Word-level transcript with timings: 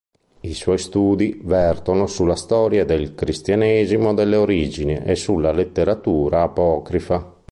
I 0.39 0.55
suoi 0.55 0.79
studi 0.79 1.41
vertono 1.43 2.07
sulla 2.07 2.35
storia 2.35 2.85
del 2.85 3.13
cristianesimo 3.13 4.15
delle 4.15 4.35
origini 4.35 4.95
e 4.97 5.15
sulla 5.15 5.51
letteratura 5.51 6.41
apocrifa. 6.41 7.35